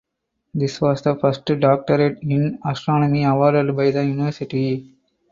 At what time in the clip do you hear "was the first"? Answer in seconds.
0.81-1.45